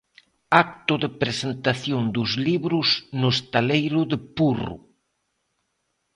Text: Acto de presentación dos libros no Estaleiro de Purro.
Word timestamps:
Acto 0.63 0.93
de 1.03 1.09
presentación 1.23 2.01
dos 2.15 2.31
libros 2.47 2.87
no 3.19 3.27
Estaleiro 3.37 4.01
de 4.11 4.17
Purro. 4.35 4.75